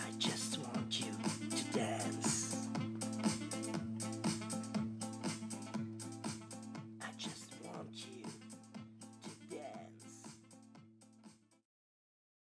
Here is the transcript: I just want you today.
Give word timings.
I 0.00 0.10
just 0.18 0.58
want 0.58 1.00
you 1.00 1.12
today. 1.50 1.97